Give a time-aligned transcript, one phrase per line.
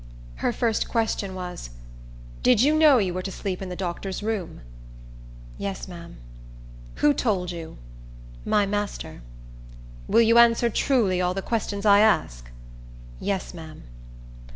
[0.37, 1.69] Her first question was,
[2.41, 4.61] "Did you know you were to sleep in the doctor's room?"
[5.59, 6.17] "Yes, ma'am."
[6.95, 7.77] "Who told you?"
[8.43, 9.21] "My master."
[10.07, 12.49] "Will you answer truly all the questions I ask?"
[13.19, 13.83] "Yes, ma'am."